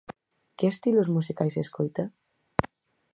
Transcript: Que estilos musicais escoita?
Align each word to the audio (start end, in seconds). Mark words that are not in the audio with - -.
Que 0.57 0.65
estilos 0.73 1.09
musicais 1.15 1.55
escoita? 1.65 2.03